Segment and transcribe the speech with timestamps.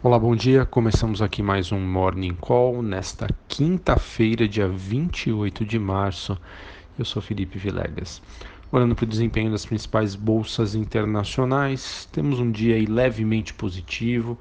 [0.00, 0.64] Olá, bom dia.
[0.64, 6.38] Começamos aqui mais um Morning Call nesta quinta-feira, dia 28 de março.
[6.96, 8.22] Eu sou Felipe Vilegas.
[8.70, 14.38] Olhando para o desempenho das principais bolsas internacionais, temos um dia levemente positivo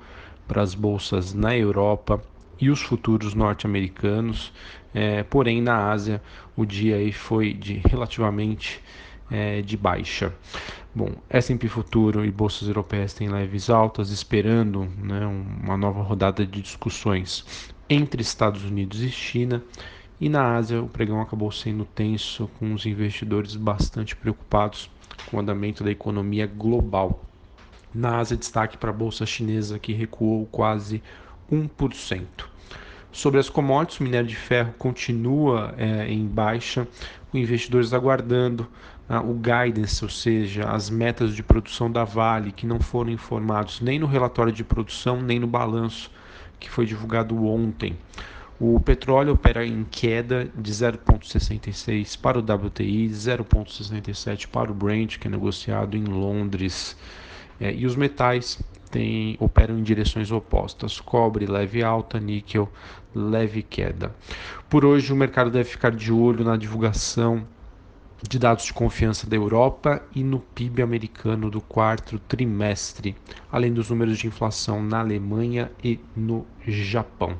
[0.48, 2.22] para as bolsas na Europa
[2.62, 4.54] e os futuros norte-americanos.
[4.94, 6.22] É, porém, na Ásia,
[6.56, 8.80] o dia aí foi de relativamente
[9.30, 10.34] é, de baixa.
[10.94, 16.62] Bom, S&P Futuro e bolsas europeias têm leves altas, esperando né, uma nova rodada de
[16.62, 17.46] discussões
[17.90, 19.64] entre Estados Unidos e China.
[20.20, 24.90] E na Ásia, o pregão acabou sendo tenso, com os investidores bastante preocupados
[25.30, 27.24] com o andamento da economia global.
[27.94, 31.04] Na Ásia, destaque para a bolsa chinesa, que recuou quase
[31.52, 32.26] 1%.
[33.12, 36.88] Sobre as commodities, o minério de ferro continua é, em baixa,
[37.32, 38.68] com investidores aguardando
[39.10, 43.98] o guidance, ou seja, as metas de produção da Vale, que não foram informados nem
[43.98, 46.12] no relatório de produção, nem no balanço
[46.60, 47.98] que foi divulgado ontem.
[48.60, 55.28] O petróleo opera em queda de 0,66 para o WTI, 0,67 para o Brent, que
[55.28, 56.98] é negociado em Londres.
[57.60, 62.68] É, e os metais tem, operam em direções opostas: cobre leve alta, níquel
[63.14, 64.14] leve queda.
[64.68, 67.46] Por hoje, o mercado deve ficar de olho na divulgação
[68.22, 73.16] de dados de confiança da Europa e no PIB americano do quarto trimestre,
[73.52, 77.40] além dos números de inflação na Alemanha e no Japão.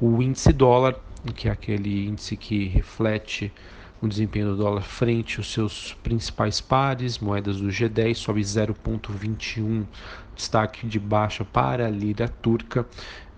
[0.00, 0.96] O índice dólar,
[1.34, 3.52] que é aquele índice que reflete
[4.00, 9.86] o desempenho do dólar frente aos seus principais pares, moedas do G10, sobe 0,21,
[10.34, 12.84] destaque de baixa para a lira turca.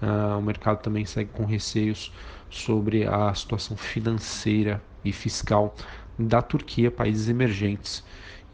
[0.01, 2.11] Uh, o mercado também segue com receios
[2.49, 5.75] sobre a situação financeira e fiscal
[6.19, 8.05] da Turquia, países emergentes,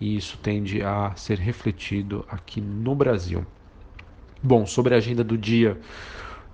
[0.01, 3.45] e isso tende a ser refletido aqui no Brasil.
[4.43, 5.79] Bom, sobre a agenda do dia,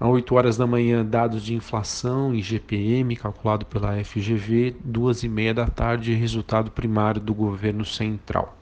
[0.00, 5.28] às 8 horas da manhã, dados de inflação e GPM calculado pela FGV, 2 e
[5.28, 8.58] meia da tarde, resultado primário do governo central.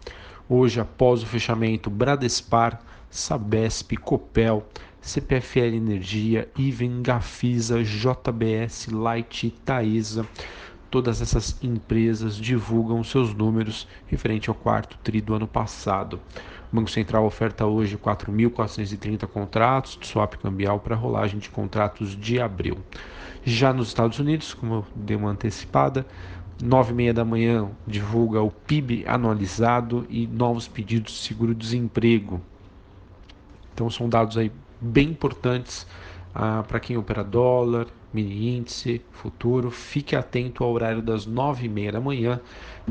[0.49, 4.67] Hoje, após o fechamento, Bradespar, Sabesp, Copel,
[5.01, 10.27] CPFL Energia, Iven, Gafisa, JBS, Light Taesa
[10.95, 16.21] todas essas empresas divulgam seus números referente ao quarto tri do ano passado.
[16.73, 22.41] O Banco Central oferta hoje 4.430 contratos de swap cambial para rolagem de contratos de
[22.41, 22.79] abril.
[23.45, 26.07] Já nos Estados Unidos, como eu dei uma antecipada,
[26.63, 32.41] 9 e meia da manhã divulga o PIB anualizado e novos pedidos de seguro-desemprego.
[33.75, 35.89] Então são dados aí bem importantes
[36.33, 42.01] ah, para quem opera dólar, mini índice, futuro, fique atento ao horário das 9h30 da
[42.01, 42.41] manhã,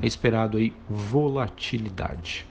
[0.01, 2.45] é esperado aí volatilidade.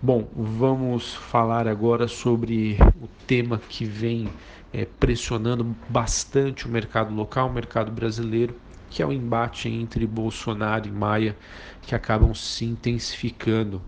[0.00, 4.28] Bom, vamos falar agora sobre o tema que vem
[4.72, 8.56] é, pressionando bastante o mercado local, o mercado brasileiro,
[8.90, 11.36] que é o embate entre Bolsonaro e Maia,
[11.82, 13.80] que acabam se intensificando.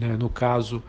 [0.00, 0.16] Né?
[0.16, 0.82] No caso,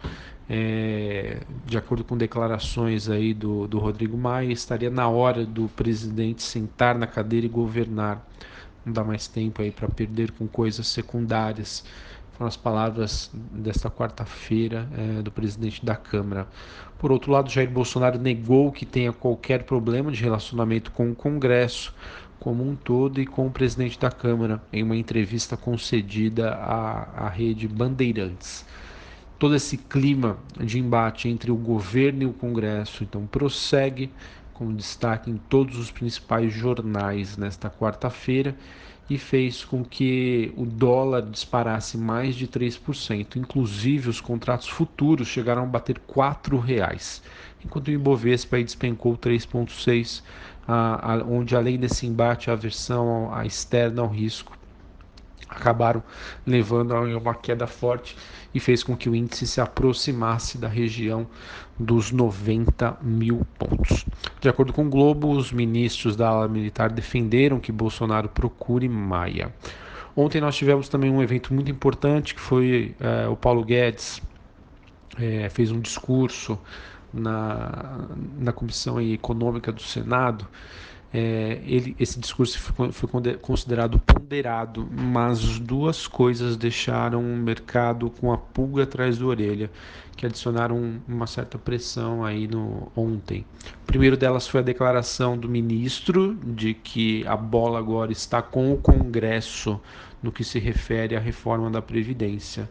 [0.50, 6.42] é, de acordo com declarações aí do, do Rodrigo Maia, estaria na hora do presidente
[6.42, 8.26] sentar na cadeira e governar.
[8.86, 11.84] Não dá mais tempo aí para perder com coisas secundárias.
[12.34, 16.48] Foram as palavras desta quarta-feira é, do presidente da Câmara.
[16.98, 21.94] Por outro lado, Jair Bolsonaro negou que tenha qualquer problema de relacionamento com o Congresso
[22.40, 27.30] como um todo e com o presidente da Câmara em uma entrevista concedida à, à
[27.30, 28.64] rede Bandeirantes
[29.38, 34.12] todo esse clima de embate entre o governo e o Congresso, então prossegue
[34.54, 38.56] com destaque em todos os principais jornais nesta quarta-feira
[39.10, 43.38] e fez com que o dólar disparasse mais de 3%.
[43.38, 47.22] Inclusive, os contratos futuros chegaram a bater R$ reais,
[47.64, 50.24] enquanto o Ibovespa despencou 3,6%,
[51.28, 54.57] onde além desse embate, a aversão à externa ao risco
[55.50, 56.04] acabaram
[56.46, 58.16] levando a uma queda forte
[58.54, 61.28] e fez com que o índice se aproximasse da região
[61.80, 64.06] dos 90 mil pontos.
[64.40, 69.54] De acordo com o Globo, os ministros da ala militar defenderam que Bolsonaro procure Maia.
[70.16, 74.22] Ontem nós tivemos também um evento muito importante que foi é, o Paulo Guedes
[75.20, 76.60] é, fez um discurso
[77.14, 78.08] na,
[78.40, 80.48] na Comissão Econômica do Senado
[81.14, 88.32] é, ele, esse discurso foi, foi, considerado ponderado, mas duas coisas deixaram o mercado com
[88.32, 89.72] a pulga atrás da orelha,
[90.18, 93.46] que adicionaram uma certa pressão aí no ontem.
[93.84, 98.74] O primeiro delas foi a declaração do ministro de que a bola agora está com
[98.74, 99.80] o Congresso
[100.22, 102.70] no que se refere à reforma da Previdência.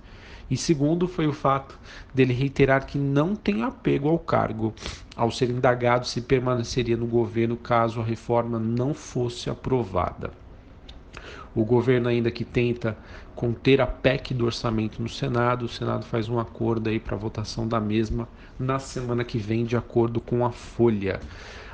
[0.51, 1.79] E segundo foi o fato
[2.15, 4.73] dele reiterar que não tem apego ao cargo,
[5.17, 10.31] ao ser indagado se permaneceria no governo caso a reforma não fosse aprovada.
[11.55, 12.97] O governo ainda que tenta
[13.35, 17.67] conter a PEC do orçamento no Senado, o Senado faz um acordo aí para votação
[17.67, 18.29] da mesma
[18.59, 21.21] na semana que vem, de acordo com a Folha.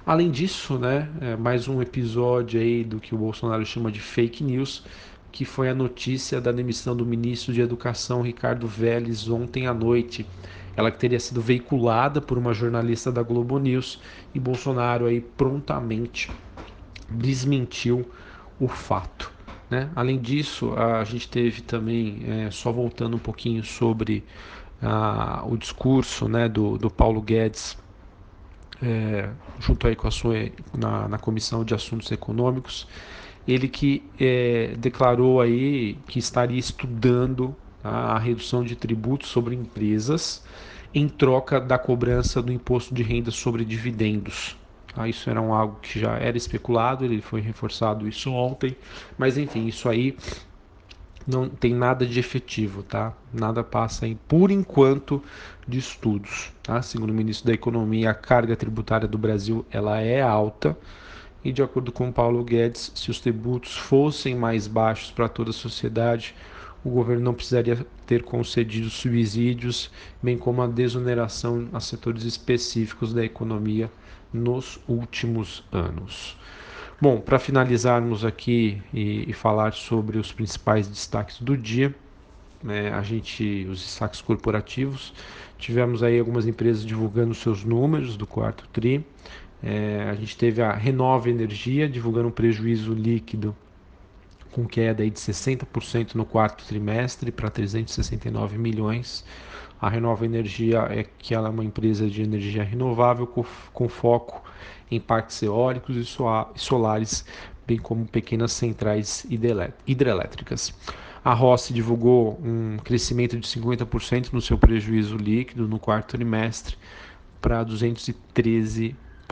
[0.05, 4.43] Além disso, né, é mais um episódio aí do que o Bolsonaro chama de fake
[4.43, 4.85] news,
[5.33, 10.27] que foi a notícia da demissão do ministro de Educação Ricardo Vélez ontem à noite.
[10.77, 13.99] Ela que teria sido veiculada por uma jornalista da Globo News
[14.35, 16.31] e Bolsonaro aí prontamente
[17.11, 18.09] desmentiu
[18.61, 19.33] o fato.
[19.71, 19.91] Né?
[19.97, 24.23] Além disso, a gente teve também, é, só voltando um pouquinho sobre
[24.83, 27.79] a, o discurso né, do, do Paulo Guedes,
[28.83, 30.35] é, junto aí com a sua,
[30.77, 32.87] na, na Comissão de Assuntos Econômicos,
[33.47, 40.45] ele que é, declarou aí que estaria estudando tá, a redução de tributos sobre empresas
[40.95, 44.57] em troca da cobrança do imposto de renda sobre dividendos.
[44.95, 48.77] Ah, isso era um algo que já era especulado, ele foi reforçado isso ontem,
[49.17, 50.17] mas enfim, isso aí
[51.27, 53.15] não tem nada de efetivo, tá?
[53.33, 55.23] Nada passa aí, por enquanto,
[55.67, 56.83] de estudos, tá?
[56.83, 60.77] Segundo o ministro da Economia, a carga tributária do Brasil ela é alta
[61.45, 65.55] e de acordo com Paulo Guedes, se os tributos fossem mais baixos para toda a
[65.55, 66.35] sociedade,
[66.85, 69.91] o governo não precisaria ter concedido subsídios,
[70.23, 73.91] bem como a desoneração a setores específicos da economia
[74.33, 76.37] nos últimos anos.
[77.01, 81.95] Bom, para finalizarmos aqui e, e, falar sobre os principais destaques do dia,
[82.63, 85.13] né, a gente, os destaques corporativos,
[85.59, 89.05] tivemos aí algumas empresas divulgando seus números do quarto tri.
[89.63, 93.55] É, a gente teve a Renova Energia divulgando um prejuízo líquido
[94.51, 99.25] com queda aí de 60% no quarto trimestre para 369 milhões.
[99.81, 104.43] A Renova Energia é que ela é uma empresa de energia renovável com, com foco
[104.91, 106.05] em parques eólicos e
[106.55, 107.25] solares,
[107.67, 109.27] bem como pequenas centrais
[109.87, 110.75] hidrelétricas.
[111.25, 116.77] A Rossi divulgou um crescimento de 50% no seu prejuízo líquido no quarto trimestre
[117.41, 117.65] para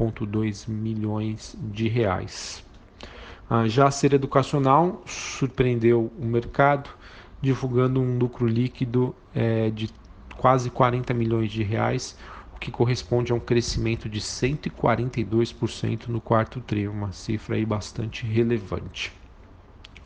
[0.01, 2.65] 213,2 milhões de reais.
[3.67, 6.89] Já a Ser Educacional surpreendeu o mercado,
[7.43, 9.91] divulgando um lucro líquido é, de
[10.37, 12.17] quase 40 milhões de reais,
[12.55, 18.25] o que corresponde a um crescimento de 142% no quarto tri, uma cifra aí bastante
[18.25, 19.13] relevante.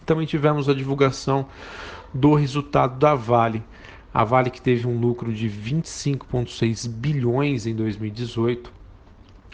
[0.06, 1.46] Também tivemos a divulgação
[2.12, 3.62] do resultado da Vale.
[4.12, 8.72] A Vale que teve um lucro de 25,6 bilhões em 2018,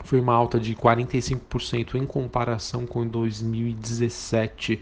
[0.05, 4.81] foi uma alta de 45% em comparação com 2017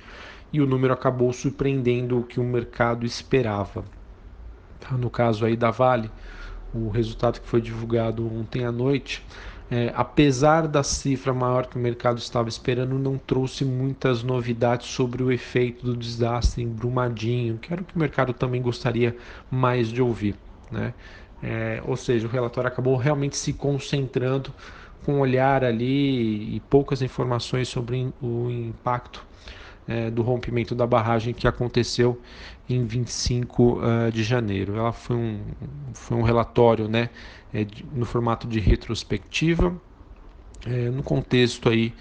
[0.52, 3.84] e o número acabou surpreendendo o que o mercado esperava.
[4.80, 4.96] Tá?
[4.96, 6.10] No caso aí da Vale,
[6.72, 9.24] o resultado que foi divulgado ontem à noite,
[9.70, 15.22] é, apesar da cifra maior que o mercado estava esperando, não trouxe muitas novidades sobre
[15.22, 19.14] o efeito do desastre em Brumadinho, que era o que o mercado também gostaria
[19.50, 20.36] mais de ouvir.
[20.70, 20.94] Né?
[21.42, 24.52] É, ou seja, o relatório acabou realmente se concentrando
[25.04, 29.26] com um olhar ali e poucas informações sobre o impacto
[29.86, 32.20] é, do rompimento da barragem que aconteceu
[32.68, 34.76] em 25 uh, ah, de janeiro.
[34.76, 35.40] Ela foi um,
[35.94, 37.08] foi um relatório né,
[37.52, 39.74] é, no formato de retrospectiva,
[40.66, 41.94] é, no contexto aí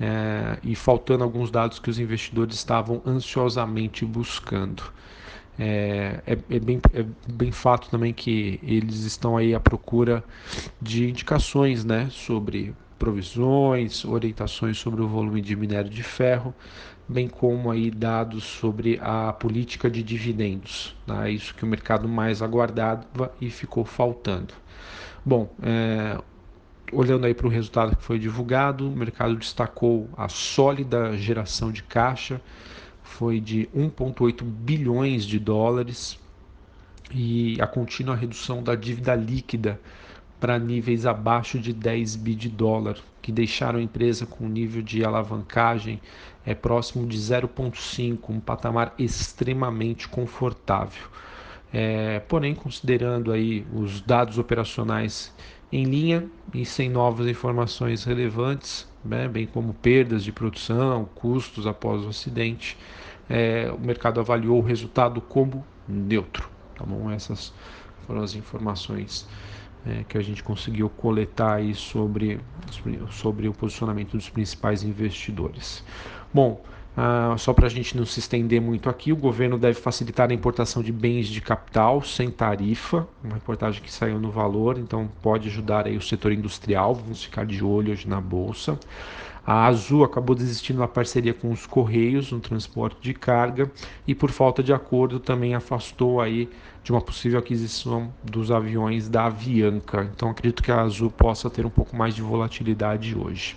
[0.00, 4.82] é, e faltando alguns dados que os investidores estavam ansiosamente buscando.
[5.58, 10.24] É, é, é, bem, é bem fato também que eles estão aí à procura
[10.82, 16.54] de indicações né, sobre provisões, orientações sobre o volume de minério de ferro,
[17.08, 21.30] bem como aí dados sobre a política de dividendos, né?
[21.30, 24.54] isso que o mercado mais aguardava e ficou faltando.
[25.24, 26.18] Bom, é,
[26.92, 31.82] olhando aí para o resultado que foi divulgado, o mercado destacou a sólida geração de
[31.82, 32.40] caixa,
[33.04, 36.18] foi de 1,8 bilhões de dólares
[37.12, 39.80] e a contínua redução da dívida líquida
[40.40, 44.82] para níveis abaixo de 10 bi de dólar, que deixaram a empresa com um nível
[44.82, 46.00] de alavancagem
[46.44, 51.08] é próximo de 0,5, um patamar extremamente confortável.
[51.72, 55.32] É, porém, considerando aí os dados operacionais
[55.74, 62.04] em linha e sem novas informações relevantes, né, bem como perdas de produção, custos após
[62.04, 62.78] o acidente,
[63.28, 66.48] é, o mercado avaliou o resultado como neutro.
[66.76, 67.10] Tá bom?
[67.10, 67.52] Essas
[68.06, 69.26] foram as informações
[69.84, 72.38] é, que a gente conseguiu coletar aí sobre,
[73.10, 75.82] sobre o posicionamento dos principais investidores.
[76.32, 76.62] Bom,
[76.96, 80.34] Uh, só para a gente não se estender muito aqui, o governo deve facilitar a
[80.34, 85.48] importação de bens de capital sem tarifa, uma reportagem que saiu no valor, então pode
[85.48, 88.78] ajudar aí o setor industrial, vamos ficar de olho hoje na bolsa.
[89.46, 93.70] A Azul acabou desistindo da parceria com os Correios no transporte de carga
[94.06, 96.48] e por falta de acordo também afastou aí
[96.82, 100.08] de uma possível aquisição dos aviões da Avianca.
[100.14, 103.54] Então acredito que a Azul possa ter um pouco mais de volatilidade hoje.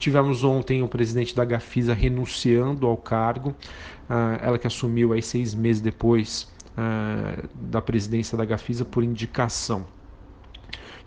[0.00, 5.54] Tivemos ontem o presidente da Gafisa renunciando ao cargo, uh, ela que assumiu aí seis
[5.54, 9.84] meses depois uh, da presidência da Gafisa por indicação.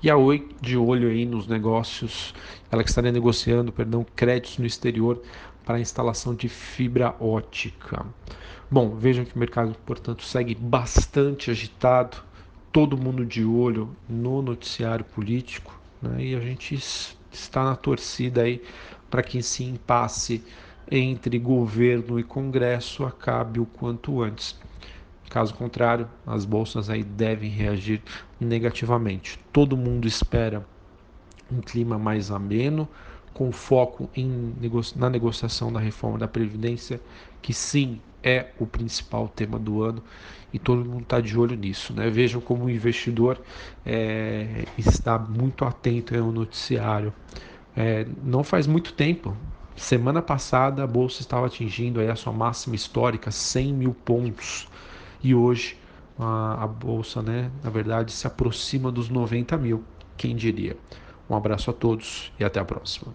[0.04, 2.36] E a Oi de olho aí nos negócios,
[2.72, 5.20] ela que estaria negociando, perdão, créditos no exterior
[5.66, 8.06] para a instalação de fibra ótica.
[8.70, 12.18] Bom, vejam que o mercado, portanto, segue bastante agitado,
[12.72, 16.24] todo mundo de olho no noticiário político, né?
[16.24, 16.76] e a gente
[17.36, 18.62] está na torcida aí
[19.10, 20.44] para que esse impasse
[20.90, 24.60] entre governo e Congresso acabe o quanto antes.
[25.30, 28.02] Caso contrário, as bolsas aí devem reagir
[28.40, 29.40] negativamente.
[29.52, 30.66] Todo mundo espera
[31.52, 32.88] um clima mais ameno,
[33.34, 34.54] com foco em,
[34.96, 37.02] na negociação da reforma da Previdência,
[37.42, 40.02] que sim é o principal tema do ano
[40.54, 41.94] e todo mundo está de olho nisso.
[41.94, 42.10] Né?
[42.10, 43.42] Vejam como o investidor
[43.86, 47.14] é, está muito atento ao noticiário.
[47.76, 49.36] É, não faz muito tempo,
[49.76, 54.68] semana passada a bolsa estava atingindo aí a sua máxima histórica, 100 mil pontos
[55.24, 55.78] e hoje
[56.20, 59.84] a, a bolsa, né, na verdade, se aproxima dos 90 mil.
[60.16, 60.78] Quem diria?
[61.28, 63.14] Um abraço a todos e até a próxima.